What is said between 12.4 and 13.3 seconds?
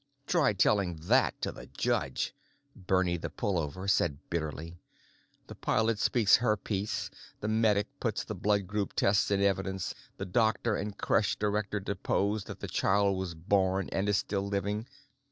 that the child